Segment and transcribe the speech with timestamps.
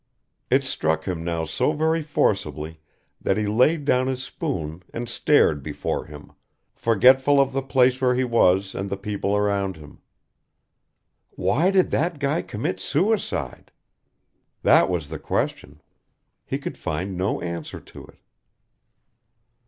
[0.49, 2.79] It struck him now so very forcibly
[3.21, 6.31] that he laid down his spoon and stared before him,
[6.73, 9.99] forgetful of the place where he was and the people around him.
[11.35, 13.71] "Why did that guy commit suicide?"
[14.63, 15.83] That was the question.
[16.47, 18.17] He could find no answer to it.